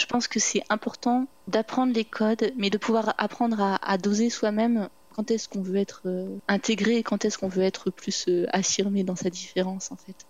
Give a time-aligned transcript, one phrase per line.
[0.00, 4.88] Je pense que c'est important d'apprendre les codes, mais de pouvoir apprendre à, doser soi-même
[5.14, 9.04] quand est-ce qu'on veut être euh, intégré quand est-ce qu'on veut être plus euh, affirmé
[9.04, 10.26] dans sa différence en fait.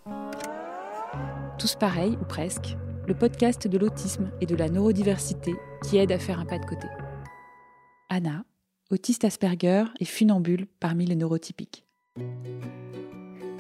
[1.57, 5.55] Tous pareils, ou presque, le podcast de l'autisme et de la neurodiversité
[5.89, 6.89] qui aide à faire un pas de côté.
[8.09, 8.43] Anna,
[8.91, 11.87] autiste Asperger et funambule parmi les neurotypiques.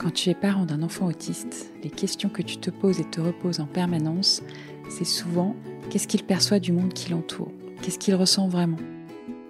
[0.00, 3.20] Quand tu es parent d'un enfant autiste, les questions que tu te poses et te
[3.20, 4.42] reposes en permanence,
[4.88, 5.54] c'est souvent
[5.90, 7.52] qu'est-ce qu'il perçoit du monde qui l'entoure,
[7.82, 8.78] qu'est-ce qu'il ressent vraiment?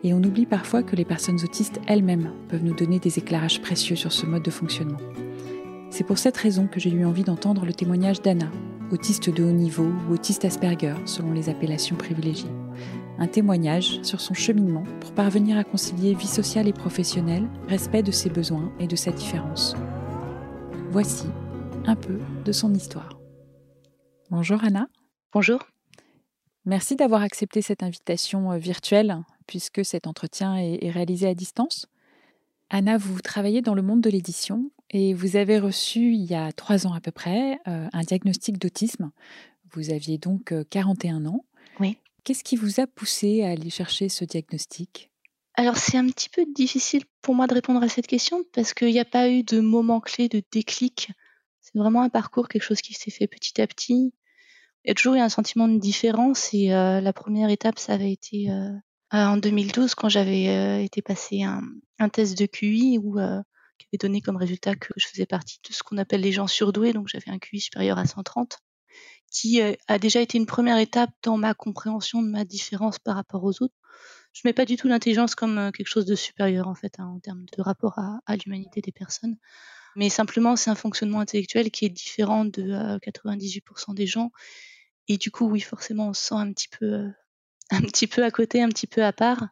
[0.02, 3.94] Et on oublie parfois que les personnes autistes elles-mêmes peuvent nous donner des éclairages précieux
[3.94, 4.98] sur ce mode de fonctionnement.
[5.90, 8.50] C'est pour cette raison que j'ai eu envie d'entendre le témoignage d'Anna,
[8.90, 12.50] autiste de haut niveau ou autiste Asperger selon les appellations privilégiées.
[13.20, 18.10] Un témoignage sur son cheminement pour parvenir à concilier vie sociale et professionnelle, respect de
[18.10, 19.76] ses besoins et de sa différence.
[20.92, 21.28] Voici
[21.86, 23.16] un peu de son histoire.
[24.28, 24.88] Bonjour Anna.
[25.32, 25.60] Bonjour.
[26.64, 29.16] Merci d'avoir accepté cette invitation euh, virtuelle
[29.46, 31.86] puisque cet entretien est réalisé à distance.
[32.70, 36.50] Anna, vous travaillez dans le monde de l'édition et vous avez reçu il y a
[36.50, 39.12] trois ans à peu près euh, un diagnostic d'autisme.
[39.72, 41.44] Vous aviez donc 41 euh, ans.
[41.78, 41.98] Oui.
[42.24, 45.09] Qu'est-ce qui vous a poussé à aller chercher ce diagnostic?
[45.54, 48.88] Alors c'est un petit peu difficile pour moi de répondre à cette question parce qu'il
[48.92, 51.10] n'y a pas eu de moment clé, de déclic.
[51.60, 54.14] C'est vraiment un parcours, quelque chose qui s'est fait petit à petit.
[54.84, 57.92] Il y a toujours eu un sentiment de différence et euh, la première étape, ça
[57.94, 58.50] avait été
[59.12, 61.62] euh, en 2012 quand j'avais euh, été passer un,
[61.98, 63.42] un, test de QI où euh,
[63.78, 66.46] qui avait donné comme résultat que je faisais partie de ce qu'on appelle les gens
[66.46, 68.58] surdoués, donc j'avais un QI supérieur à 130,
[69.32, 73.42] qui a déjà été une première étape dans ma compréhension de ma différence par rapport
[73.44, 73.74] aux autres.
[74.32, 77.20] Je mets pas du tout l'intelligence comme quelque chose de supérieur en fait hein, en
[77.20, 79.36] termes de rapport à, l'humanité des personnes,
[79.96, 84.30] mais simplement c'est un fonctionnement intellectuel qui est différent de 98% des gens,
[85.08, 87.08] et du coup oui forcément on se sent un petit peu
[87.70, 89.48] un petit peu à côté, un petit peu à part.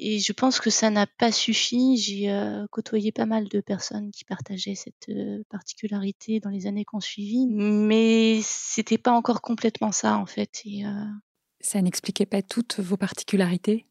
[0.00, 1.96] Et je pense que ça n'a pas suffi.
[1.96, 6.84] J'ai euh, côtoyé pas mal de personnes qui partageaient cette euh, particularité dans les années
[6.84, 10.62] qu'on suivi, mais c'était pas encore complètement ça en fait.
[10.66, 11.04] Euh,
[11.60, 13.86] Ça n'expliquait pas toutes vos particularités?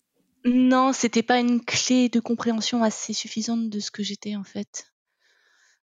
[0.46, 4.94] Non, c'était pas une clé de compréhension assez suffisante de ce que j'étais en fait.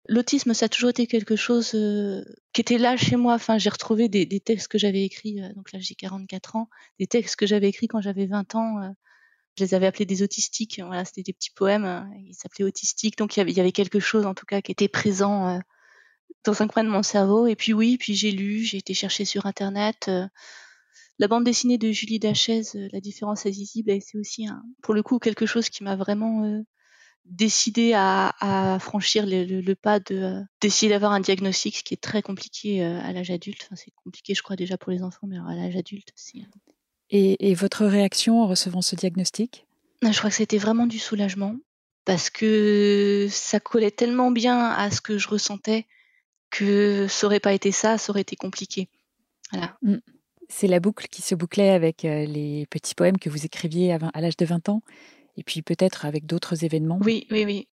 [0.08, 3.34] L'autisme, ça a toujours été quelque chose euh, qui était là chez moi.
[3.34, 7.06] Enfin, j'ai retrouvé des, textes que j'avais écrits, euh, donc là j'ai 44 ans, des
[7.06, 8.82] textes que j'avais écrits quand j'avais 20 ans.
[8.82, 8.88] Euh,
[9.56, 10.80] je les avais appelés des autistiques.
[10.84, 11.84] Voilà, c'était des petits poèmes.
[11.84, 13.16] Hein, ils s'appelaient autistiques.
[13.18, 15.60] Donc il y, avait, il y avait quelque chose en tout cas qui était présent
[16.44, 17.46] dans un coin de mon cerveau.
[17.46, 20.10] Et puis oui, puis j'ai lu, j'ai été chercher sur internet.
[21.20, 25.18] La bande dessinée de Julie Dachez, La différence invisible, c'est aussi un, pour le coup
[25.18, 26.64] quelque chose qui m'a vraiment
[27.26, 32.22] décider à, franchir le, pas de euh, d'essayer d'avoir un diagnostic, ce qui est très
[32.22, 33.62] compliqué euh, à l'âge adulte.
[33.66, 36.42] Enfin, c'est compliqué, je crois, déjà pour les enfants, mais à l'âge adulte aussi.
[36.42, 36.50] Hein.
[37.10, 39.66] Et, votre réaction en recevant ce diagnostic?
[40.02, 41.54] Je crois que c'était vraiment du soulagement
[42.06, 45.86] parce que ça collait tellement bien à ce que je ressentais
[46.48, 48.88] que ça aurait pas été ça, ça aurait été compliqué.
[49.52, 49.76] Voilà.
[49.82, 49.98] Mmh.
[50.52, 54.20] C'est la boucle qui se bouclait avec euh, les petits poèmes que vous écriviez à
[54.20, 54.82] l'âge de 20 ans
[55.36, 56.98] et puis peut-être avec d'autres événements.
[57.02, 57.68] Oui, oui, oui,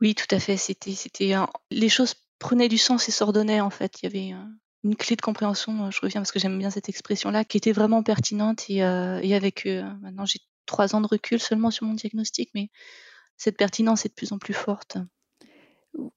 [0.00, 0.56] oui, tout à fait.
[0.56, 1.34] C'était, c'était,
[1.70, 4.02] les choses prenaient du sens et s'ordonnaient en fait.
[4.02, 4.34] Il y avait
[4.82, 5.90] une clé de compréhension.
[5.90, 9.34] Je reviens parce que j'aime bien cette expression-là, qui était vraiment pertinente et, euh, et
[9.34, 12.70] avec euh, maintenant j'ai trois ans de recul seulement sur mon diagnostic, mais
[13.36, 14.98] cette pertinence est de plus en plus forte.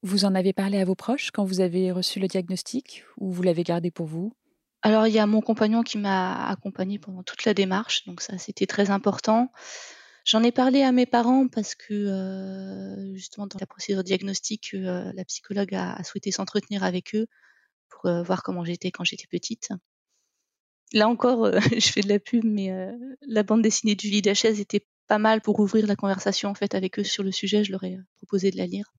[0.02, 3.44] Vous en avez parlé à vos proches quand vous avez reçu le diagnostic ou vous
[3.44, 4.34] l'avez gardé pour vous?
[4.86, 8.38] Alors il y a mon compagnon qui m'a accompagné pendant toute la démarche, donc ça
[8.38, 9.52] c'était très important.
[10.26, 15.12] J'en ai parlé à mes parents parce que euh, justement dans la procédure diagnostique, euh,
[15.16, 17.26] la psychologue a, souhaité s'entretenir avec eux
[17.90, 19.70] pour euh, voir comment j'étais quand j'étais petite.
[20.94, 22.70] Là encore, je fais de la pub, mais
[23.24, 26.76] la bande dessinée de Julie Dachez était pas mal pour ouvrir la conversation en fait
[26.76, 27.64] avec eux sur le sujet.
[27.64, 28.94] Je leur ai proposé de la lire.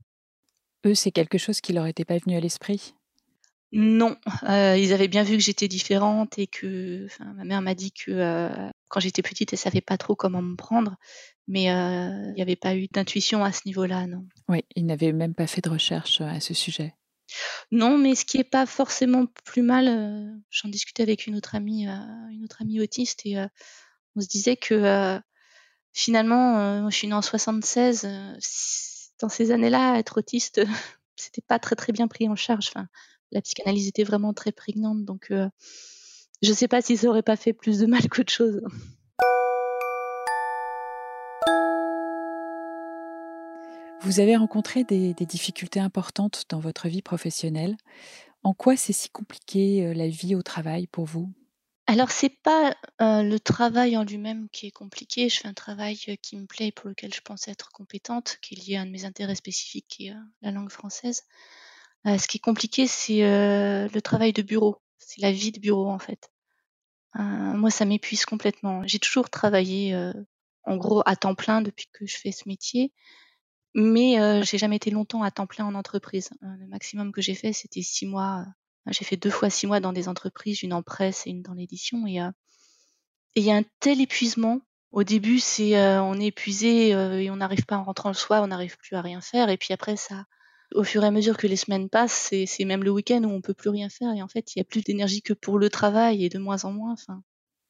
[0.85, 2.96] Eux, c'est quelque chose qui leur était pas venu à l'esprit?
[3.78, 7.06] Non, ils avaient bien vu que j'étais différente et que
[7.37, 10.96] ma mère m'a dit que quand j'étais petite, elle savait pas trop comment me prendre,
[11.46, 14.26] mais il n'y avait pas eu d'intuition à ce niveau-là, non.
[14.49, 16.94] Oui, ils n'avaient même pas fait de recherche à ce sujet.
[17.70, 21.87] Non, mais ce qui est pas forcément plus mal, j'en discutais avec une autre amie,
[21.87, 23.37] une autre amie autiste, et
[24.14, 25.20] on se disait que
[25.93, 28.08] finalement, je suis née en 76,
[29.20, 30.62] dans ces années-là, être autiste,
[31.17, 32.69] c'était pas très très bien pris en charge.
[32.69, 32.87] Enfin,
[33.32, 35.32] la psychanalyse était vraiment très prégnante, donc
[36.43, 38.61] je ne sais pas si ça aurait pas fait plus de mal qu'autre chose.
[44.02, 47.76] Vous avez rencontré des, difficultés importantes dans votre vie professionnelle.
[48.44, 51.32] En quoi c'est si compliqué la vie au travail pour vous?
[51.88, 55.29] Alors c'est pas le travail en lui-même qui est compliqué.
[55.29, 58.64] Je fais un travail qui me plaît, pour lequel je pense être compétente, qui est
[58.64, 61.25] lié à un de mes intérêts spécifiques, qui est la langue française.
[62.06, 64.81] Ce qui est compliqué, c'est le travail de bureau.
[64.99, 66.31] C'est la vie de bureau en fait.
[67.14, 68.82] moi, ça m'épuise complètement.
[68.87, 69.94] J'ai toujours travaillé
[70.64, 72.93] en gros à temps plein depuis que je fais ce métier.
[73.79, 76.31] Mais euh, j'ai jamais été longtemps à temps plein en entreprise.
[76.43, 78.47] Euh, le maximum que j'ai fait, c'était six mois.
[78.87, 81.43] Euh, j'ai fait deux fois six mois dans des entreprises, une en presse et une
[81.43, 82.06] dans l'édition.
[82.06, 82.19] Et
[83.35, 84.61] il y a un tel épuisement.
[84.93, 88.47] Au début, c'est on est épuisé et on n'arrive pas en rentrant le soir, on
[88.47, 89.50] n'arrive plus à rien faire.
[89.50, 90.25] Et puis après, ça,
[90.75, 93.41] au fur et à mesure que les semaines passent, c'est même le week-end où on
[93.41, 94.13] peut plus rien faire.
[94.13, 96.65] Et en fait, il y a plus d'énergie que pour le travail et de moins
[96.65, 96.93] en moins.
[96.93, 97.23] Enfin.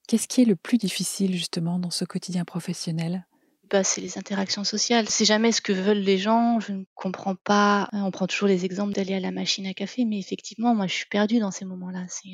[0.09, 3.27] Qu'est-ce qui est le plus difficile justement dans ce quotidien professionnel?
[3.69, 5.09] Bah, c'est les interactions sociales.
[5.09, 6.61] C'est jamais ce que veulent les gens.
[6.61, 7.89] Je ne comprends pas.
[7.93, 10.95] On prend toujours les exemples d'aller à la machine à café, mais effectivement, moi, je
[10.95, 12.07] suis perdue dans ces moments-là.
[12.09, 12.31] C'est,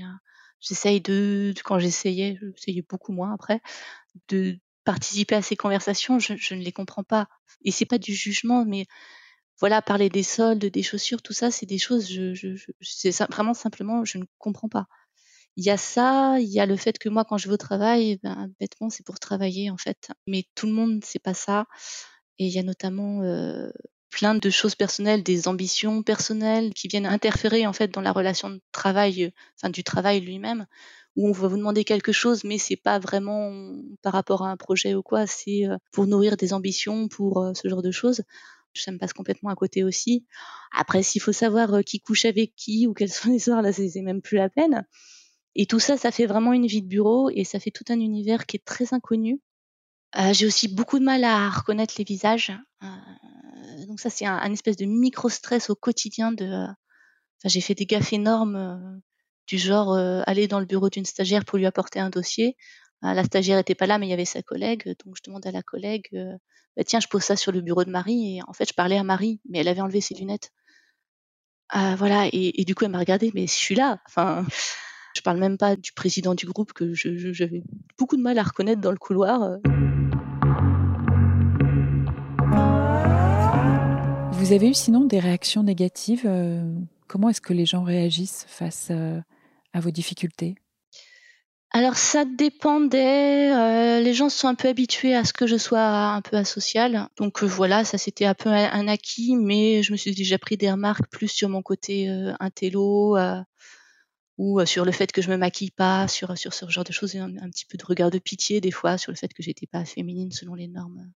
[0.61, 3.61] j'essaye de, quand j'essayais, j'essayais beaucoup moins après,
[4.29, 6.19] de participer à ces conversations.
[6.19, 7.29] Je, je ne les comprends pas.
[7.65, 8.87] Et c'est pas du jugement, mais
[9.63, 12.11] voilà, parler des soldes, des chaussures, tout ça, c'est des choses.
[13.31, 14.87] Vraiment simplement, je ne comprends pas
[15.57, 17.59] il y a ça, il y a le fait que moi, quand je vais au
[17.59, 20.11] travail, ben, bêtement, c'est pour travailler en fait.
[20.27, 21.67] Mais tout le monde, c'est pas ça.
[22.39, 23.71] Et il y a notamment euh,
[24.11, 28.51] plein de choses personnelles, des ambitions personnelles qui viennent interférer en fait dans la relation
[28.51, 30.67] de travail, euh, enfin du travail lui-même,
[31.17, 33.53] où on va vous demander quelque chose, mais c'est pas vraiment
[34.03, 37.69] par rapport à un projet ou quoi, c'est euh, pour nourrir des ambitions, pour ce
[37.69, 38.23] genre de choses.
[38.75, 40.27] Ça me passe complètement à côté aussi.
[40.73, 44.03] Après, s'il faut savoir qui couche avec qui ou quels sont les soirs, là, c'est
[44.03, 44.87] même plus la peine.
[45.55, 48.01] Et tout ça, ça fait vraiment une vie de bureau et ça fait tout un
[48.01, 49.41] univers qui est très inconnu.
[50.19, 52.53] Euh, j'ai aussi beaucoup de mal à reconnaître les visages.
[52.83, 56.33] Euh, donc ça, c'est un, espèce de micro-stress au quotidien.
[56.33, 56.67] De,
[57.45, 58.99] j'ai fait des gaffes énormes euh,
[59.47, 59.95] du genre
[60.27, 62.57] aller dans le bureau d'une stagiaire pour lui apporter un dossier.
[63.03, 64.95] La stagiaire était pas là, mais il y avait sa collègue.
[65.05, 66.09] Donc je demande à la collègue,
[66.77, 68.37] bah, tiens, je pose ça sur le bureau de Marie.
[68.37, 70.51] Et en fait, je parlais à Marie, mais elle avait enlevé ses lunettes.
[71.73, 74.01] voilà, et, du coup, elle m'a regardé, mais je suis là.
[74.07, 74.47] Enfin,
[75.15, 77.63] je parle même pas du président du groupe que j'avais
[77.99, 79.43] beaucoup de mal à reconnaître dans le couloir.
[79.43, 79.59] Euh.
[84.33, 86.75] Vous avez eu sinon des réactions négatives euh,
[87.09, 89.21] Comment est-ce que les gens réagissent face euh,
[89.73, 90.57] à vos difficultés?
[91.73, 94.01] Alors ça dépendait.
[94.03, 97.09] les gens sont un peu habitués à ce que je sois un peu asocial.
[97.17, 100.71] Donc voilà, ça c'était un peu un, acquis, mais je me suis déjà pris des
[100.71, 102.09] remarques plus sur mon côté
[102.41, 103.17] intello,
[104.39, 107.17] ou sur le fait que je me maquille pas, sur, sur ce genre de choses,
[107.17, 109.67] un, un petit peu de regard de pitié des fois sur le fait que j'étais
[109.67, 111.11] pas féminine selon les normes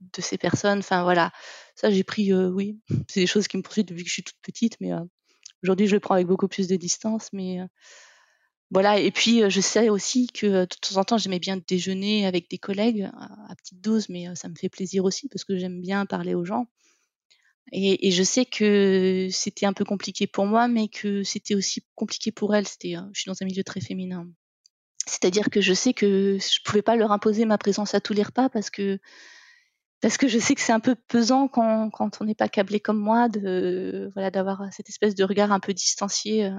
[0.00, 0.78] de ces personnes.
[0.78, 1.32] Enfin voilà,
[1.74, 2.78] ça j'ai pris, oui,
[3.08, 4.92] c'est des choses qui me poursuivent depuis que je suis toute petite, mais
[5.62, 7.28] aujourd'hui je le prends avec beaucoup plus de distance.
[7.32, 7.58] Mais
[8.70, 12.50] voilà, et puis je sais aussi que de temps en temps j'aimais bien déjeuner avec
[12.50, 16.04] des collègues à petite dose, mais ça me fait plaisir aussi parce que j'aime bien
[16.06, 16.66] parler aux gens.
[17.72, 22.32] Et, je sais que c'était un peu compliqué pour moi, mais que c'était aussi compliqué
[22.32, 22.66] pour elle.
[22.66, 24.26] C'était, euh, je suis dans un milieu très féminin.
[25.06, 28.22] C'est-à-dire que je sais que je pouvais pas leur imposer ma présence à tous les
[28.22, 28.98] repas parce que
[30.00, 32.78] parce que je sais que c'est un peu pesant quand, quand on n'est pas câblé
[32.78, 36.52] comme moi de voilà d'avoir cette espèce de regard un peu distancié euh,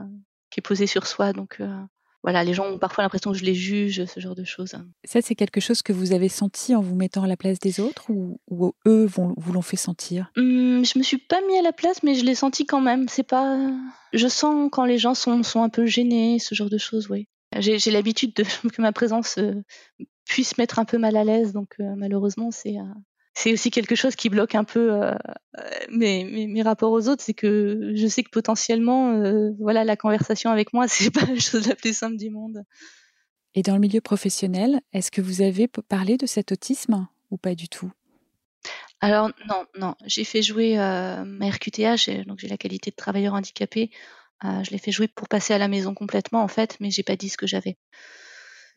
[0.50, 1.32] qui est posé sur soi.
[1.32, 1.80] Donc euh,
[2.24, 4.76] voilà, les gens ont parfois l'impression que je les juge, ce genre de choses.
[5.06, 7.80] Ça, c'est quelque chose que vous avez senti en vous mettant à la place des
[7.80, 8.40] autres ou,
[8.86, 10.32] eux vont, vous l'ont fait sentir?
[10.36, 13.08] Hum, Je me suis pas mis à la place, mais je l'ai senti quand même.
[13.08, 13.72] C'est pas.
[14.14, 17.28] Je sens quand les gens sont, sont un peu gênés, ce genre de choses, oui.
[17.58, 18.34] J'ai l'habitude
[18.74, 19.54] que ma présence euh,
[20.26, 22.84] puisse mettre un peu mal à l'aise, donc euh, malheureusement, c'est euh,
[23.34, 25.16] c'est aussi quelque chose qui bloque un peu euh,
[25.90, 29.96] mes, mes, mes, rapports aux autres, c'est que je sais que potentiellement, euh, voilà, la
[29.96, 32.64] conversation avec moi, c'est pas la chose la plus simple du monde.
[33.56, 37.56] Et dans le milieu professionnel, est-ce que vous avez parlé de cet autisme ou pas
[37.56, 37.92] du tout?
[39.02, 43.34] Alors non, non, j'ai fait jouer euh, ma RQTH, donc j'ai la qualité de travailleur
[43.34, 43.92] handicapé.
[44.42, 47.18] Je l'ai fait jouer pour passer à la maison complètement en fait, mais j'ai pas
[47.18, 47.78] dit ce que j'avais.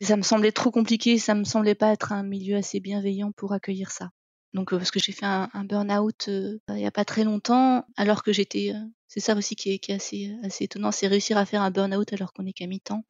[0.01, 3.53] Ça me semblait trop compliqué, ça me semblait pas être un milieu assez bienveillant pour
[3.53, 4.09] accueillir ça.
[4.53, 8.23] Donc, parce que j'ai fait un, un burn-out il n'y a pas très longtemps, alors
[8.23, 8.73] que j'étais.
[9.07, 11.71] c'est ça aussi qui est, qui est assez, assez étonnant, c'est réussir à faire un
[11.71, 13.03] burn-out alors qu'on est qu'à mi-temps.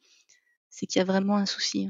[0.70, 1.90] C'est qu'il y a vraiment un souci.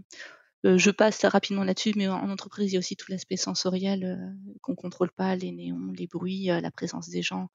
[0.64, 4.76] je passe rapidement là-dessus, mais en, entreprise, il y a aussi tout l'aspect sensoriel qu'on
[4.76, 7.48] contrôle pas, les néons, les bruits, la présence des gens,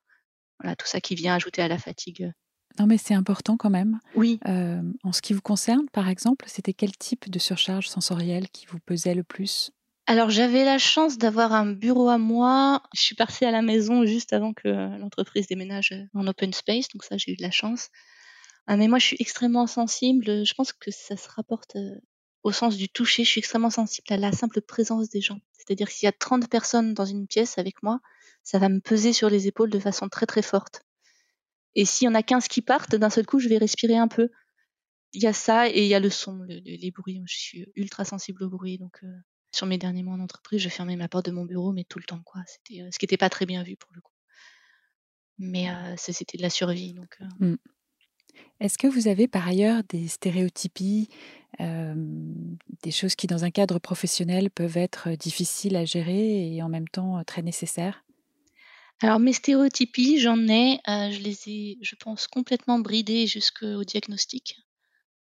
[0.61, 2.33] voilà, tout ça qui vient ajouter à la fatigue.
[2.79, 3.99] Non, mais c'est important quand même.
[4.15, 4.39] Oui.
[4.45, 8.79] en ce qui vous concerne, par exemple, c'était quel type de surcharge sensorielle qui vous
[8.79, 9.73] pesait le plus?
[10.09, 12.83] Alors j'avais la chance d'avoir un bureau à moi.
[12.95, 14.67] Je suis partie à la maison juste avant que
[14.99, 17.91] l'entreprise déménage en open space, donc ça j'ai eu de la chance.
[18.67, 20.47] Ah, mais moi je suis extrêmement sensible.
[20.47, 21.77] Je pense que ça se rapporte
[22.43, 25.41] au sens du toucher, je suis extrêmement sensible à la simple présence des gens.
[25.53, 28.01] C'est-à-dire s'il y a 30 personnes dans une pièce avec moi,
[28.43, 30.81] ça va me peser sur les épaules de façon très très forte.
[31.75, 34.09] Et s'il y en a 15 qui partent, d'un seul coup, je vais respirer un
[34.09, 34.31] peu.
[35.13, 37.23] Il y a ça et il y a le son, les bruits.
[37.27, 38.79] Je suis ultra sensible au bruit.
[38.79, 39.09] Donc, euh,
[39.53, 41.99] sur mes derniers mois en entreprise, je fermais ma porte de mon bureau, mais tout
[41.99, 42.43] le temps, quoi.
[42.47, 44.13] C'était, euh, ce qui n'était pas très bien vu pour le coup.
[45.39, 46.95] Mais euh, c'était de la survie.
[46.95, 47.55] Donc, mmh.
[48.61, 51.09] Est-ce que vous avez par ailleurs des stéréotypies,
[51.61, 56.89] des choses qui dans un cadre professionnel peuvent être difficiles à gérer et en même
[56.89, 58.05] temps très nécessaires?
[59.01, 64.57] Alors mes stéréotypies, j'en ai, je les ai, je pense, complètement bridées jusqu'au diagnostic.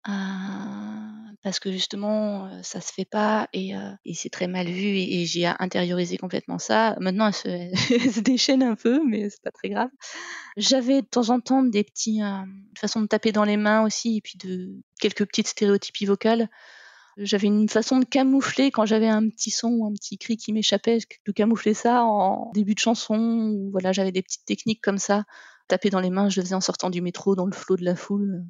[0.05, 3.73] Parce que justement, ça se fait pas et,
[4.13, 6.95] c'est très mal vu et, j'ai intériorisé complètement ça.
[6.99, 7.77] Maintenant, elle
[8.13, 9.89] se, déchaîne un peu, mais c'est pas très grave.
[10.57, 12.21] J'avais de temps en temps des petits
[12.77, 16.49] façons de taper dans les mains aussi et puis de quelques petites stéréotypies vocales.
[17.17, 20.51] J'avais une façon de camoufler quand j'avais un petit son ou un petit cri qui
[20.51, 23.53] m'échappait, de camoufler ça en début de chanson.
[23.55, 25.23] Ou voilà, j'avais des petites techniques comme ça.
[25.69, 27.85] Taper dans les mains, je le faisais en sortant du métro, dans le flot de
[27.85, 28.43] la foule,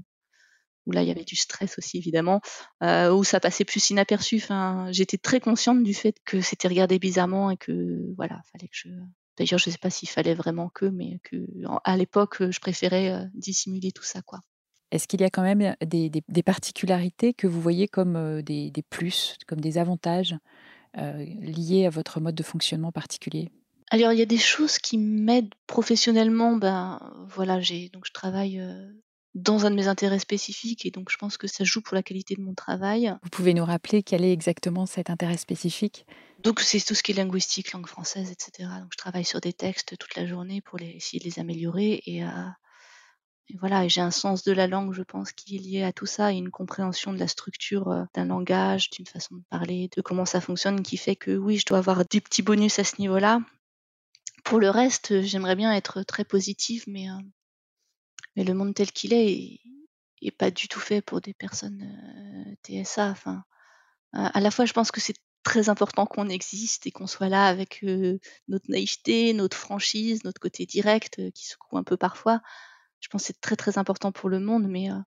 [0.85, 2.41] où là il y avait du stress aussi évidemment,
[2.83, 4.37] euh, où ça passait plus inaperçu.
[4.37, 8.75] Enfin, j'étais très consciente du fait que c'était regardé bizarrement et que voilà, fallait que
[8.75, 8.89] je.
[9.37, 11.35] D'ailleurs, je sais pas s'il fallait vraiment que, mais que
[11.83, 14.39] à l'époque, je préférais euh, dissimuler tout ça, quoi.
[14.91, 19.59] Est-ce qu'il y a quand même des, particularités que vous voyez comme des, plus, comme
[19.59, 20.35] des avantages
[20.95, 23.51] liés à votre mode de fonctionnement particulier?
[23.91, 26.55] Alors, il y a des choses qui m'aident professionnellement.
[26.55, 28.61] Ben, voilà, j'ai donc je travaille
[29.35, 32.01] dans un de mes intérêts spécifiques et donc je pense que ça joue pour la
[32.01, 33.13] qualité de mon travail.
[33.21, 36.07] Vous pouvez nous rappeler quel est exactement cet intérêt spécifique?
[36.43, 38.69] Donc c'est tout ce qui est linguistique, langue française, etc.
[38.79, 42.01] Donc je travaille sur des textes toute la journée pour les, essayer de les améliorer
[42.05, 42.23] et,
[43.49, 46.07] et voilà, j'ai un sens de la langue, je pense, qui est lié à tout
[46.07, 50.01] ça, et une compréhension de la structure euh, d'un langage, d'une façon de parler, de
[50.01, 52.99] comment ça fonctionne, qui fait que oui, je dois avoir des petits bonus à ce
[52.99, 53.39] niveau-là.
[54.43, 57.19] Pour le reste, j'aimerais bien être très positive, mais, euh,
[58.35, 59.59] mais le monde tel qu'il est,
[60.21, 63.09] est, pas du tout fait pour des personnes euh, TSA.
[63.09, 63.43] Enfin,
[64.13, 67.47] à la fois, je pense que c'est très important qu'on existe et qu'on soit là
[67.47, 67.85] avec
[68.47, 72.41] notre naïveté, notre franchise, notre côté direct qui secoue un peu parfois
[73.05, 74.97] je pense que c'est très très important pour le monde, mais euh,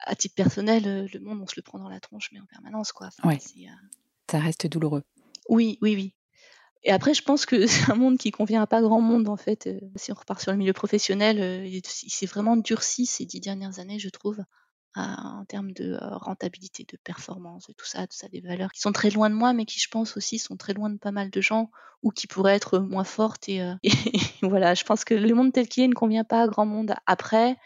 [0.00, 2.46] à titre personnel, euh, le monde, on se le prend dans la tronche, mais en
[2.46, 3.10] permanence, quoi.
[3.24, 3.38] ouais.
[3.58, 3.68] Euh
[4.28, 5.04] ça reste douloureux.
[5.48, 6.14] Oui, oui, oui.
[6.84, 9.36] Et après, je pense que c'est un monde qui convient à pas grand monde, en
[9.36, 9.68] fait.
[9.96, 13.98] Si on repart sur le milieu professionnel, il s'est vraiment durci ces dix dernières années,
[13.98, 14.44] je trouve
[14.94, 19.10] en termes de rentabilité, de performance, tout ça, tout ça, des valeurs qui sont très
[19.10, 21.40] loin de moi, mais qui, je pense aussi, sont très loin de pas mal de
[21.40, 21.70] gens
[22.02, 23.48] ou qui pourraient être moins fortes.
[23.48, 23.62] Et,
[24.42, 26.94] voilà, je pense que le monde tel qu'il est ne convient pas à grand monde.
[27.06, 27.56] Après,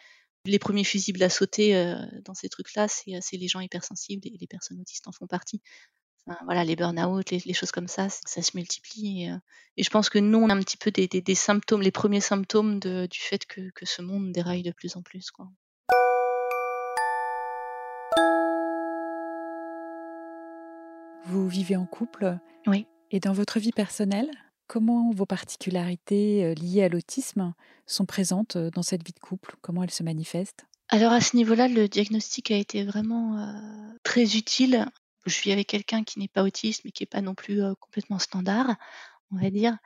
[0.45, 4.81] les premiers fusibles à sauter dans ces trucs-là, c'est les gens hypersensibles et les personnes
[4.81, 5.61] autistes en font partie.
[6.45, 9.31] Voilà, les burn-out, les, choses comme ça, ça se multiplie.
[9.77, 12.81] Et, je pense que nous, on a un petit peu des, symptômes, les premiers symptômes
[12.81, 15.31] du fait que, que, ce monde déraille de plus en plus.
[15.31, 15.49] Quoi.
[21.27, 22.87] Vous vivez en couple Oui.
[23.11, 24.31] Et dans votre vie personnelle,
[24.69, 27.53] comment vos particularités euh, liées à l'autisme
[27.85, 29.57] sont présentes euh, dans cette vie de couple?
[29.61, 30.67] Comment elles se manifestent?
[30.89, 33.53] Alors à ce niveau-là, le diagnostic a été vraiment euh,
[34.05, 34.87] très utile.
[35.27, 38.19] Je vis avec quelqu'un qui n'est pas autiste, mais qui n'est pas non plus complètement
[38.19, 38.77] standard,
[39.33, 39.77] on va dire.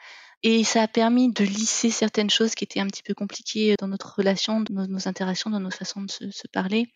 [0.42, 3.88] Et ça a permis de lisser certaines choses qui étaient un petit peu compliquées dans
[3.88, 6.92] notre relation, dans nos, interactions, dans nos façons de se parler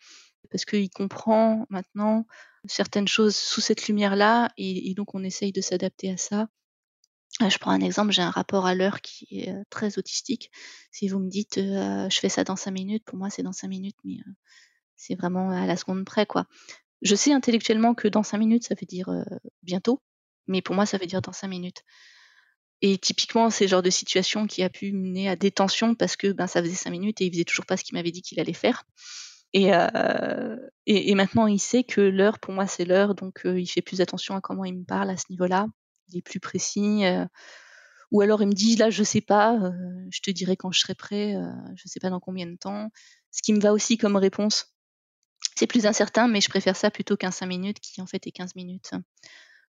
[0.49, 2.25] parce qu'il comprend maintenant
[2.67, 6.47] certaines choses sous cette lumière-là, et, donc on essaye de s'adapter à ça.
[7.41, 10.51] Je prends un exemple, j'ai un rapport à l'heure qui est très autistique.
[10.91, 13.67] Si vous me dites je fais ça dans cinq minutes, pour moi c'est dans cinq
[13.67, 14.17] minutes, mais
[14.95, 16.47] c'est vraiment à la seconde près, quoi.
[17.05, 19.07] Je sais intellectuellement que dans cinq minutes, ça veut dire
[19.63, 20.01] bientôt,
[20.47, 21.83] mais pour moi, ça veut dire dans cinq minutes.
[22.81, 26.17] Et typiquement, c'est le genre de situation qui a pu mener à des tensions parce
[26.17, 28.21] que ben, ça faisait cinq minutes et il faisait toujours pas ce qu'il m'avait dit
[28.21, 28.83] qu'il allait faire.
[29.55, 33.67] Euh, et, et, maintenant, il sait que l'heure, pour moi, c'est l'heure, donc euh, il
[33.67, 35.67] fait plus attention à comment il me parle à ce niveau-là.
[36.09, 37.05] Il est plus précis.
[37.05, 37.25] Euh,
[38.11, 39.59] ou alors il me dit, là, je sais pas,
[40.11, 41.35] je te dirai quand je serai prêt,
[41.75, 42.89] je sais pas dans combien de temps.
[43.31, 44.74] Ce qui me va aussi comme réponse.
[45.57, 48.31] C'est plus incertain, mais je préfère ça plutôt qu'un 5 minutes qui en fait est
[48.31, 48.91] 15 minutes.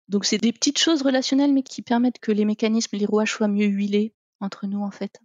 [0.09, 3.49] Donc c'est des petites choses relationnelles, mais qui permettent que les mécanismes, les rouages soient
[3.49, 5.21] mieux huilés entre nous en fait.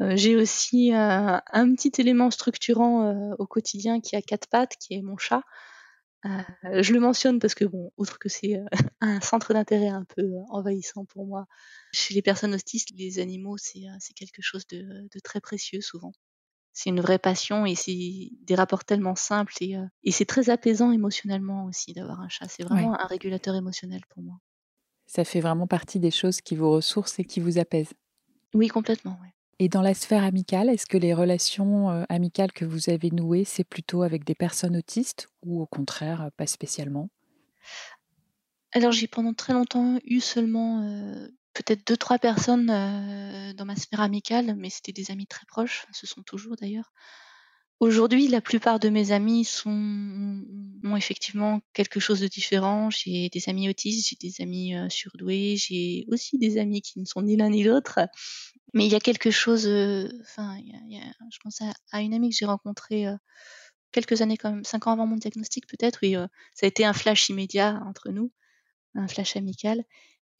[0.00, 4.76] Euh, j'ai aussi euh, un petit élément structurant euh, au quotidien qui a quatre pattes,
[4.80, 5.42] qui est mon chat.
[6.24, 8.60] je le mentionne parce que, bon, outre que c'est
[9.00, 11.46] un centre d'intérêt un peu envahissant pour moi,
[11.92, 13.80] chez les personnes autistes, les animaux, c'est
[14.14, 16.12] quelque chose de, très précieux souvent.
[16.80, 20.48] C'est une vraie passion et c'est des rapports tellement simples et, euh, et c'est très
[20.48, 22.46] apaisant émotionnellement aussi d'avoir un chat.
[22.48, 24.36] C'est vraiment un régulateur émotionnel pour moi.
[25.06, 27.92] Ça fait vraiment partie des choses qui vous ressourcent et qui vous apaisent.
[28.54, 29.18] Oui, complètement.
[29.58, 33.44] Et dans la sphère amicale, est-ce que les relations euh, amicales que vous avez nouées,
[33.44, 37.10] c'est plutôt avec des personnes autistes ou au contraire, pas spécialement?
[38.72, 41.28] Alors j'ai pendant très longtemps eu seulement euh,
[41.62, 46.06] peut-être deux, trois personnes dans ma sphère amicale, mais c'était des amis très proches, ce
[46.06, 46.92] sont toujours d'ailleurs.
[47.80, 50.44] Aujourd'hui, la plupart de mes amis sont,
[50.84, 52.90] ont effectivement quelque chose de différent.
[52.90, 57.22] J'ai des amis autistes, j'ai des amis surdoués, j'ai aussi des amis qui ne sont
[57.22, 58.00] ni l'un ni l'autre.
[58.74, 63.06] Mais il y a quelque chose, enfin, je pense à, une amie que j'ai rencontrée
[63.92, 66.16] quelques années quand cinq ans avant mon diagnostic peut-être, oui,
[66.54, 68.30] ça a été un flash immédiat entre nous,
[68.94, 69.84] un flash amical.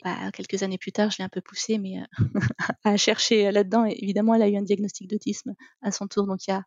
[0.02, 2.04] Bah, quelques années plus tard, je l'ai un peu poussée, mais euh,
[2.84, 3.84] à chercher là-dedans.
[3.84, 6.26] évidemment, elle a eu un diagnostic d'autisme à son tour.
[6.26, 6.64] Donc, il y a,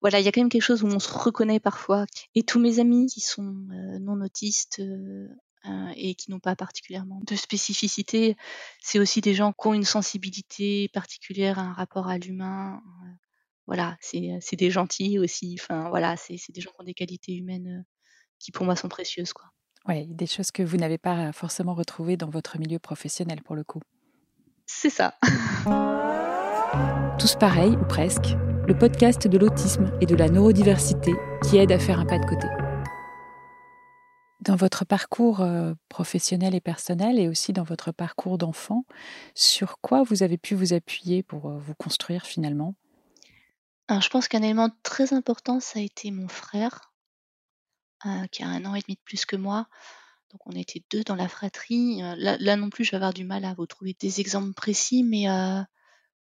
[0.00, 2.06] voilà, il y a quand même quelque chose où on se reconnaît parfois.
[2.34, 5.28] Et tous mes amis qui sont euh, non autistes euh,
[5.96, 8.36] et qui n'ont pas particulièrement de spécificité,
[8.80, 12.80] c'est aussi des gens qui ont une sensibilité particulière, un rapport à l'humain.
[13.66, 15.56] voilà, c'est des gentils aussi.
[15.60, 17.84] Enfin, voilà, c'est des gens qui ont des qualités humaines
[18.38, 19.32] qui, pour moi, sont précieuses.
[19.88, 23.62] Oui, des choses que vous n'avez pas forcément retrouvées dans votre milieu professionnel pour le
[23.62, 23.80] coup.
[24.66, 25.14] C'est ça.
[27.18, 28.34] Tous pareils, ou presque,
[28.66, 31.14] le podcast de l'autisme et de la neurodiversité
[31.44, 32.48] qui aide à faire un pas de côté.
[34.40, 38.84] Dans votre parcours euh, professionnel et personnel et aussi dans votre parcours d'enfant,
[39.34, 42.74] sur quoi vous avez pu vous appuyer pour euh, vous construire finalement?
[43.88, 46.92] Alors, Je pense qu'un élément très important, ça a été mon frère,
[48.04, 49.68] euh, qui a un an et demi de plus que moi.
[50.30, 52.02] Donc on était deux dans la fratrie.
[52.02, 55.02] Euh, là, non plus, je vais avoir du mal à vous trouver des exemples précis,
[55.02, 55.62] mais euh,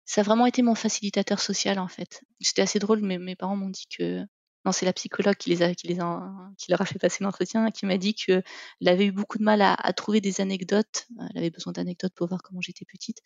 [0.05, 2.23] ça a vraiment été mon facilitateur social en fait.
[2.41, 4.25] C'était assez drôle, mais mes parents m'ont dit que
[4.65, 7.23] non, c'est la psychologue qui les a, qui les a, qui leur a fait passer
[7.25, 8.43] l'entretien, qui m'a dit qu'elle
[8.87, 11.07] avait eu beaucoup de mal à, à trouver des anecdotes.
[11.31, 13.19] Elle avait besoin d'anecdotes pour voir comment j'étais petite.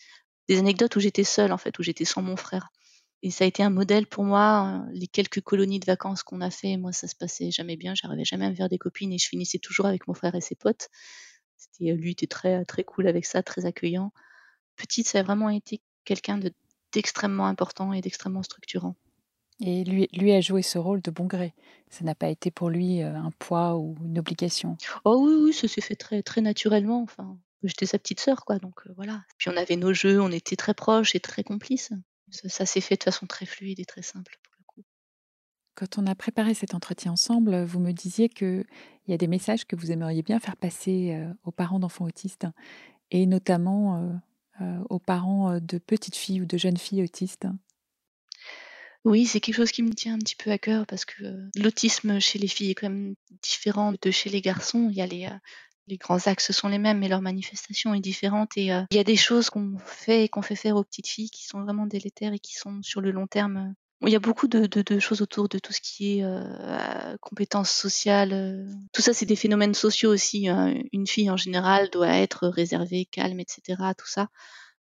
[0.48, 2.70] Des anecdotes où j'étais seule en fait, où j'étais sans mon frère.
[3.22, 4.84] Et ça a été un modèle pour moi.
[4.92, 7.94] Les quelques colonies de vacances qu'on a fait, moi, ça se passait jamais bien.
[7.94, 10.40] J'arrivais jamais à me faire des copines et je finissais toujours avec mon frère et
[10.40, 10.88] ses potes.
[11.56, 14.12] C'était, lui était très, très cool avec ça, très accueillant.
[14.74, 16.40] Petite, ça a vraiment été quelqu'un
[16.92, 18.96] d'extrêmement important et d'extrêmement structurant.
[19.60, 21.54] Et lui, lui a joué ce rôle de bon gré.
[21.88, 24.76] Ça n'a pas été pour lui euh, un poids ou une obligation.
[25.04, 27.02] Oh oui, oui, ça s'est fait très, très naturellement.
[27.02, 28.58] Enfin, j'étais sa petite sœur, quoi.
[28.58, 29.22] Donc euh, voilà.
[29.38, 31.92] Puis on avait nos jeux, on était très proches et très complices.
[32.32, 34.84] Ça, s'est fait de façon très fluide et très simple pour le coup.
[35.74, 38.64] Quand on a préparé cet entretien ensemble, vous me disiez qu'il
[39.08, 42.46] y a des messages que vous aimeriez bien faire passer euh, aux parents d'enfants autistes
[43.10, 44.12] et notamment euh,
[44.62, 47.46] euh, aux parents de petites filles ou de jeunes filles autistes.
[49.04, 52.20] Oui, c'est quelque chose qui me tient un petit peu à cœur parce que l'autisme
[52.20, 54.88] chez les filles est quand même différent de chez les garçons.
[54.90, 55.28] Il y a les,
[55.92, 58.52] les grands axes sont les mêmes, mais leur manifestation est différente.
[58.56, 61.06] Et euh, il y a des choses qu'on fait et qu'on fait faire aux petites
[61.06, 63.74] filles qui sont vraiment délétères et qui sont sur le long terme.
[64.00, 68.32] il y a beaucoup de, choses autour de tout ce qui est euh, compétences sociales.
[68.32, 68.66] Euh.
[68.94, 70.48] Tout ça, c'est des phénomènes sociaux aussi.
[70.48, 70.74] Hein.
[70.92, 73.82] Une fille, en général, doit être réservée, calme, etc.
[73.96, 74.28] Tout ça.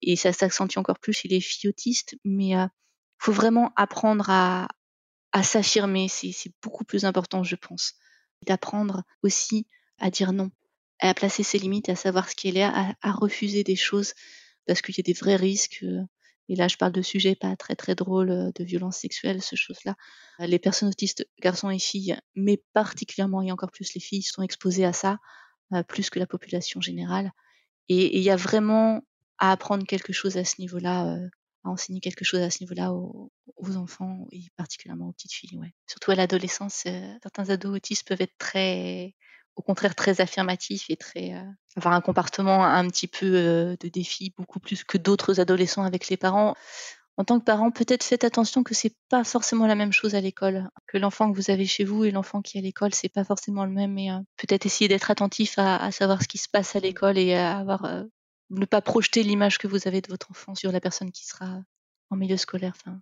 [0.02, 2.16] Et ça s'accentue encore plus chez les filles autistes.
[2.24, 2.70] Mais il
[3.20, 4.70] faut vraiment apprendre à,
[5.34, 6.08] à s'affirmer.
[6.08, 7.96] C'est beaucoup plus important, je pense.
[8.48, 9.68] D'apprendre aussi
[10.00, 10.50] à dire non
[11.02, 14.14] à placer ses limites, à savoir ce qu'elle est, à, à refuser des choses
[14.68, 15.80] parce qu'il y a des vrais risques.
[15.84, 16.02] Euh,
[16.50, 19.56] et là, je parle de sujets pas très très drôles, euh, de violences sexuelles, ce
[19.56, 19.96] choses-là.
[20.40, 24.44] Euh, les personnes autistes, garçons et filles, mais particulièrement et encore plus les filles, sont
[24.44, 25.18] exposées à ça,
[25.88, 27.32] plus que la population générale.
[27.88, 29.02] Et il y a vraiment
[29.38, 31.18] à apprendre quelque chose à ce niveau-là,
[31.64, 35.58] à enseigner quelque chose à ce niveau-là aux, aux, enfants et particulièrement aux petites filles.
[35.58, 35.74] Ouais.
[35.88, 36.84] Surtout à l'adolescence,
[37.24, 39.16] certains ados autistes peuvent être très
[39.56, 41.44] au contraire très affirmatif et très euh,
[41.76, 46.10] avoir un comportement un petit peu euh, de défi beaucoup plus que d'autres adolescents avec
[46.10, 46.56] les parents.
[47.18, 50.22] En tant que parent, peut-être faites attention que c'est pas forcément la même chose à
[50.22, 53.10] l'école, que l'enfant que vous avez chez vous et l'enfant qui est à l'école, c'est
[53.10, 53.98] pas forcément le même.
[53.98, 57.18] Et euh, peut-être essayer d'être attentif à, à, savoir ce qui se passe à l'école
[57.18, 58.06] et à avoir
[58.50, 61.62] ne pas projeter l'image que vous avez de votre enfant sur la personne qui sera
[62.10, 63.00] en milieu scolaire, enfin,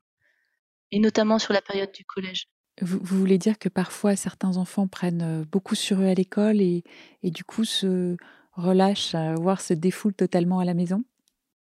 [0.91, 2.47] et notamment sur la période du collège.
[2.81, 6.83] Vous, voulez dire que parfois certains enfants prennent beaucoup sur eux à l'école et,
[7.23, 8.15] du coup se
[8.53, 11.03] relâchent, voire se défoulent totalement à la maison?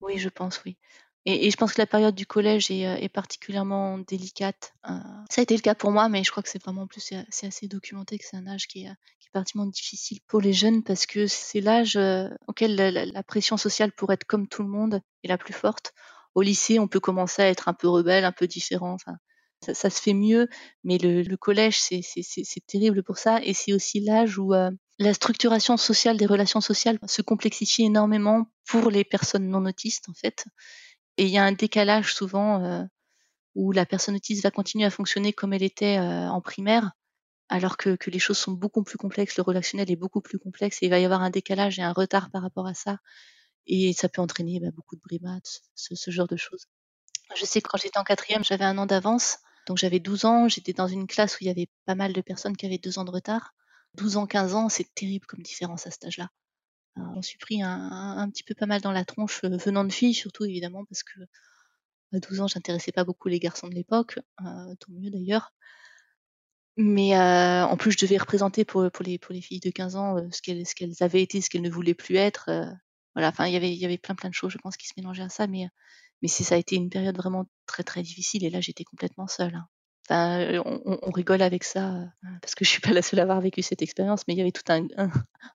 [0.02, 0.78] Oui, je pense, oui.
[1.26, 4.74] Et, je pense que la période du collège est, est particulièrement délicate.
[4.84, 7.48] ça a été le cas pour moi, mais je crois que c'est vraiment plus, c'est
[7.48, 8.92] assez documenté que c'est un âge qui est,
[9.34, 12.00] particulièrement difficile pour les jeunes parce que c'est l'âge
[12.48, 15.94] auquel la, pression sociale pour être comme tout le monde est la plus forte.
[16.36, 18.98] Au lycée, on peut commencer à être un peu rebelle, un peu différent.
[19.62, 20.48] Ça, se fait mieux,
[20.84, 23.42] mais le, collège, c'est terrible pour ça.
[23.44, 28.46] Et c'est aussi l'âge où euh, la structuration sociale des relations sociales se complexifie énormément
[28.68, 30.46] pour les personnes non autistes, en fait.
[31.18, 32.84] Et il y a un décalage souvent euh,
[33.56, 36.92] où la personne autiste va continuer à fonctionner comme elle était euh, en primaire,
[37.50, 40.86] alors que, les choses sont beaucoup plus complexes, le relationnel est beaucoup plus complexe, et
[40.86, 43.00] il va y avoir un décalage et un retard par rapport à ça.
[43.66, 46.68] Et ça peut entraîner bah, beaucoup de brimades, ce, genre de choses.
[47.36, 49.40] Je sais que quand j'étais en quatrième, j'avais un an d'avance.
[49.68, 52.22] Donc j'avais 12 ans, j'étais dans une classe où il y avait pas mal de
[52.22, 53.54] personnes qui avaient deux ans de retard.
[53.96, 56.30] 12 ans, 15 ans, c'est terrible comme différence à cet âge-là.
[56.96, 60.16] On s'est pris un, petit peu pas mal dans la tronche euh, venant de filles,
[60.16, 61.20] surtout évidemment parce que
[62.14, 65.54] à 12 ans, j'intéressais pas beaucoup les garçons de l'époque, euh, tant mieux d'ailleurs.
[66.78, 70.94] Mais euh, en plus, je devais représenter pour, les, filles de 15 ans ce qu'elles
[71.02, 72.50] avaient été, ce qu'elles ne voulaient plus être.
[73.14, 74.88] voilà, enfin, il y avait, il y avait plein plein de choses, je pense, qui
[74.88, 75.68] se mélangeaient à ça, mais
[76.22, 79.56] mais ça a été une période vraiment très très difficile et là j'étais complètement seule.
[79.56, 79.68] Hein.
[80.10, 82.06] Enfin, on, rigole avec ça euh,
[82.42, 84.42] parce que je suis pas la seule à avoir vécu cette expérience, mais il y
[84.42, 84.88] avait tout un,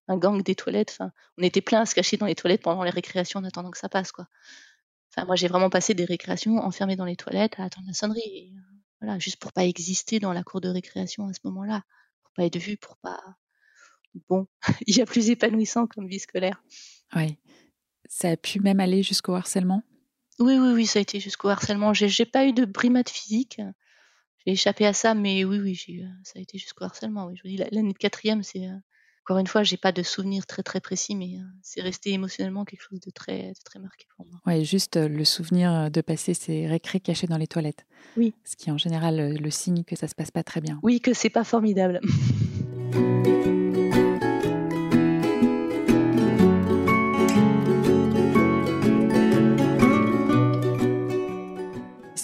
[0.08, 0.90] un, gang des toilettes.
[0.90, 3.70] Enfin, on était plein à se cacher dans les toilettes pendant les récréations en attendant
[3.70, 4.26] que ça passe, quoi.
[5.10, 8.52] Enfin, moi j'ai vraiment passé des récréations enfermées dans les toilettes à attendre la sonnerie,
[8.54, 8.60] euh,
[9.00, 11.82] voilà, juste pour pas exister dans la cour de récréation à ce moment-là,
[12.22, 13.20] pour pas être vue, pour pas.
[14.28, 14.46] Bon,
[14.86, 16.62] il y a plus épanouissant comme vie scolaire.
[17.14, 17.38] Oui,
[18.06, 19.82] ça a pu même aller jusqu'au harcèlement?
[20.38, 21.92] Oui, oui, oui, ça a été jusqu'au harcèlement.
[21.92, 23.60] J'ai, j'ai pas eu de brimade physique.
[24.44, 27.26] J'ai échappé à ça, mais oui, oui, j'ai, ça a été jusqu'au harcèlement.
[27.26, 27.34] Oui.
[27.36, 28.76] Je dis, l'année de quatrième, c'est euh,
[29.24, 32.64] encore une fois, j'ai pas de souvenir très très précis, mais euh, c'est resté émotionnellement
[32.64, 34.40] quelque chose de très, de très marqué pour moi.
[34.46, 37.86] Ouais, juste euh, le souvenir de passer ces récrés cachés dans les toilettes.
[38.16, 38.34] Oui.
[38.44, 40.80] Ce qui est en général le signe que ça se passe pas très bien.
[40.82, 42.00] Oui, que c'est pas formidable.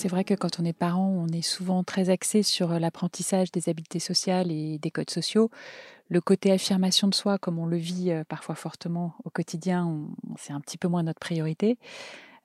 [0.09, 3.53] C'est vrai que quand on est parent, on est souvent très axé sur euh, l'apprentissage
[3.53, 5.51] des habiletés sociales et des codes sociaux.
[6.09, 10.55] Le côté affirmation de soi, comme on le vit euh, parfois fortement au quotidien, c'est
[10.55, 11.77] un petit peu moins notre priorité.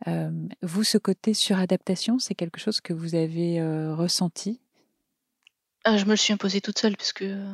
[0.07, 0.29] Euh,
[0.61, 3.61] vous, ce côté suradaptation, c'est quelque chose que vous avez
[3.93, 4.59] ressenti?
[5.85, 7.45] Ah, je me le suis imposé toute seule parce que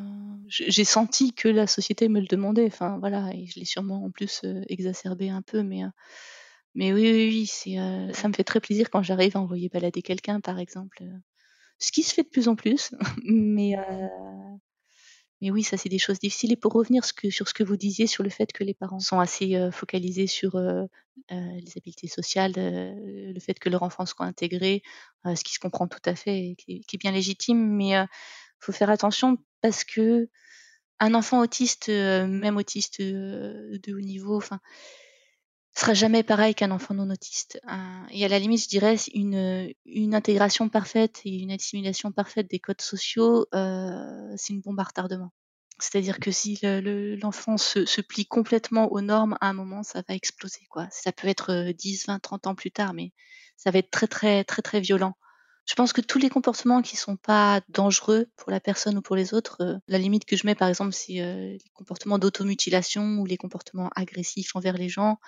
[0.47, 2.65] j'ai senti que la société me le demandait.
[2.65, 5.83] Enfin voilà, et je l'ai sûrement en plus exacerbé un peu, mais
[6.75, 9.69] mais oui, oui, oui, c'est, euh, ça me fait très plaisir quand j'arrive à envoyer
[9.69, 10.99] balader quelqu'un, par exemple.
[11.01, 11.17] Euh,
[11.79, 14.07] ce qui se fait de plus en plus, mais, euh,
[15.41, 16.51] mais oui, ça c'est des choses difficiles.
[16.51, 19.19] Et pour revenir sur ce que vous disiez sur le fait que les parents sont
[19.19, 20.59] assez focalisés sur
[21.29, 24.83] les habiletés sociales, le fait que leur enfant soit intégré,
[25.23, 28.07] ce qui se comprend tout à fait et qui est, bien légitime, mais il
[28.59, 30.29] faut faire attention parce que
[30.99, 34.59] un enfant autiste, même autiste de haut niveau, enfin,
[35.79, 37.59] sera jamais pareil qu'un enfant non autiste.
[38.11, 42.81] et à la limite, je dirais une, intégration parfaite et une assimilation parfaite des codes
[42.81, 45.31] sociaux, euh, c'est une bombe à retardement.
[45.79, 50.65] C'est-à-dire que si l'enfant se, plie complètement aux normes, à un moment, ça va exploser.
[50.69, 50.87] Quoi.
[50.91, 53.13] Ça peut être 10, 20, 30 ans plus tard, mais
[53.55, 55.15] ça va être très, très, très, très violent.
[55.65, 59.15] Je pense que tous les comportements qui sont pas dangereux pour la personne ou pour
[59.15, 63.19] les autres, euh, la limite que je mets, par exemple, c'est euh, les comportements d'automutilation
[63.19, 65.19] ou les comportements agressifs envers les gens,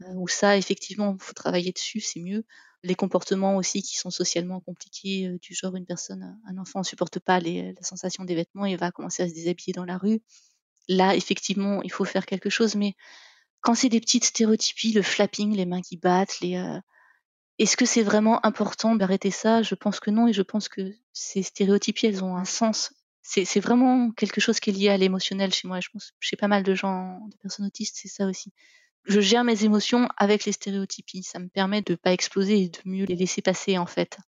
[0.00, 2.44] où ça, effectivement, faut travailler dessus, c'est mieux.
[2.82, 6.84] Les comportements aussi qui sont socialement compliqués, euh, du genre une personne, un enfant ne
[6.84, 9.96] supporte pas les, la sensation des vêtements et va commencer à se déshabiller dans la
[9.96, 10.20] rue.
[10.88, 12.94] Là, effectivement, il faut faire quelque chose, mais
[13.62, 16.78] quand c'est des petites stéréotypies, le flapping, les mains qui battent, les, euh,
[17.58, 19.62] est-ce que c'est vraiment important d'arrêter ça?
[19.62, 22.92] Je pense que non, et je pense que ces stéréotypies, elles ont un sens.
[23.22, 25.80] C'est vraiment quelque chose qui est lié à l'émotionnel chez moi.
[25.80, 28.52] Je pense chez pas mal de gens, de personnes autistes, c'est ça aussi
[29.04, 31.22] je gère mes émotions avec les stéréotypies.
[31.22, 34.18] Ça me permet de pas exploser et de mieux les laisser passer en fait.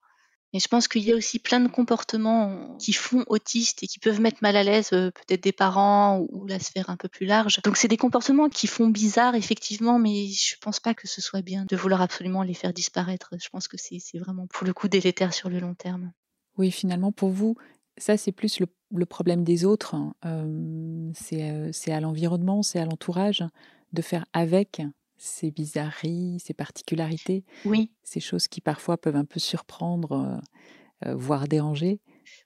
[0.53, 3.99] Et je pense qu'il y a aussi plein de comportements qui font autistes et qui
[3.99, 7.27] peuvent mettre mal à l'aise euh, peut-être des parents ou, la sphère un peu plus
[7.27, 7.61] large.
[7.65, 11.43] Donc c'est des comportements qui font bizarre effectivement, mais je pense pas que ce soit
[11.43, 13.35] bien de vouloir absolument les faire disparaître.
[13.39, 16.13] Je pense que c'est vraiment pour le coup délétère sur le long terme.
[16.57, 17.57] Oui, finalement pour vous,
[17.99, 19.95] ça c'est plus le, problème des autres.
[19.95, 20.15] Hein.
[20.25, 23.45] Euh, euh, c'est à l'environnement, c'est à l'entourage
[23.93, 24.83] de faire avec
[25.19, 27.91] ces bizarreries, ces particularités, oui.
[28.03, 32.01] ces choses qui parfois peuvent un peu surprendre, euh, euh, voire déranger?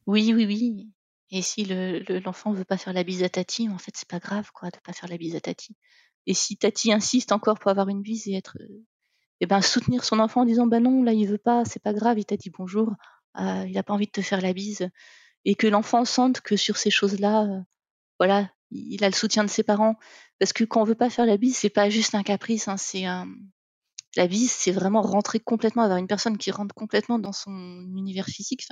[0.07, 0.88] Oui, oui, oui.
[1.31, 4.18] Et si l'enfant ne veut pas faire la bise à Tati, en fait, c'est pas
[4.18, 5.76] grave, quoi, de pas faire la bise à Tati.
[6.26, 8.85] Et si Tati insiste encore pour avoir une bise et être, euh,
[9.40, 11.92] eh ben, soutenir son enfant en disant, bah non, là, il veut pas, c'est pas
[11.92, 12.92] grave, il t'a dit bonjour,
[13.38, 14.90] il n'a pas envie de te faire la bise,
[15.44, 17.64] et que l'enfant sente que sur ces choses-là,
[18.18, 19.96] voilà, il a le soutien de ses parents.
[20.38, 22.76] Parce que quand on veut pas faire la bise, c'est pas juste un caprice, hein,
[22.76, 23.04] c'est
[24.16, 27.52] La bise, c'est vraiment rentrer complètement, avoir une personne qui rentre complètement dans son
[27.96, 28.66] univers physique.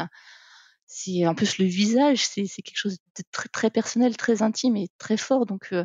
[0.87, 5.18] C'est en plus le visage, c'est quelque chose de très, personnel, très intime et très
[5.18, 5.44] fort.
[5.46, 5.84] Donc, euh,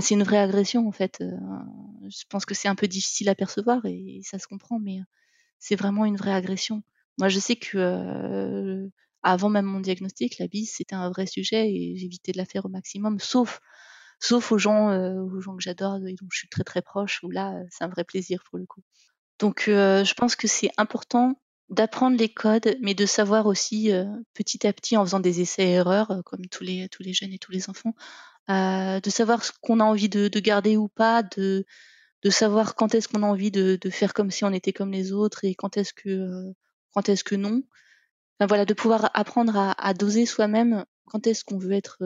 [0.00, 1.20] c'est une vraie agression en fait.
[1.20, 1.36] Euh,
[2.08, 5.00] je pense que c'est un peu difficile à percevoir et, ça se comprend, mais
[5.58, 6.82] c'est vraiment une vraie agression.
[7.18, 8.88] Moi, je sais que
[9.22, 12.66] avant même mon diagnostic, la bise c'était un vrai sujet et j'évitais de la faire
[12.66, 13.60] au maximum, sauf
[14.20, 17.30] sauf aux gens, aux gens que j'adore et dont je suis très très proche, où
[17.30, 18.82] là, c'est un vrai plaisir pour le coup.
[19.38, 23.90] Donc, je pense que c'est important d'apprendre les codes, mais de savoir aussi
[24.34, 27.52] petit à petit, en faisant des essais-erreurs, comme tous les tous les jeunes et tous
[27.52, 27.94] les enfants,
[28.48, 31.64] de savoir ce qu'on a envie de, de, garder ou pas, de
[32.24, 34.90] de savoir quand est-ce qu'on a envie de, de, faire comme si on était comme
[34.90, 36.52] les autres et quand est-ce que
[36.92, 37.62] quand est-ce que non.
[38.38, 41.98] Enfin, voilà, de pouvoir apprendre à, à doser soi-même quand est-ce qu'on veut être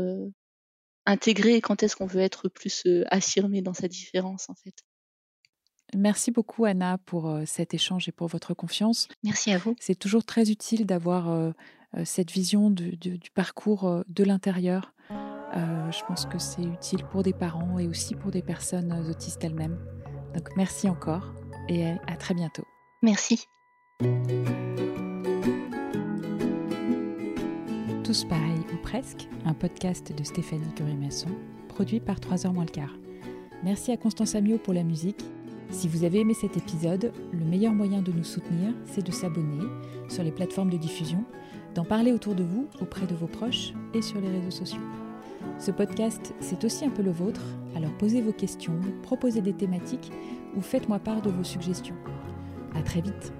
[1.06, 4.74] intégré et quand est-ce qu'on veut être plus affirmé dans sa différence en fait.
[5.94, 9.08] Merci beaucoup Anna pour cet échange et pour votre confiance.
[9.24, 9.74] Merci à vous.
[9.80, 11.52] C'est toujours très utile d'avoir
[12.04, 14.94] cette vision du, du parcours de l'intérieur.
[15.10, 19.78] je pense que c'est utile pour des parents et aussi pour des personnes autistes elles-mêmes.
[20.34, 21.34] Donc merci encore
[21.68, 22.64] et à très bientôt.
[23.02, 23.46] Merci.
[28.12, 31.30] Tous pareils ou presque, un podcast de Stéphanie Curie-Masson,
[31.68, 32.94] produit par 3h moins le quart.
[33.64, 35.24] Merci à Constance Amio pour la musique.
[35.70, 39.64] Si vous avez aimé cet épisode, le meilleur moyen de nous soutenir, c'est de s'abonner
[40.10, 41.24] sur les plateformes de diffusion,
[41.74, 44.82] d'en parler autour de vous, auprès de vos proches et sur les réseaux sociaux.
[45.58, 50.12] Ce podcast, c'est aussi un peu le vôtre, alors posez vos questions, proposez des thématiques
[50.54, 51.96] ou faites-moi part de vos suggestions.
[52.74, 53.32] À très vite!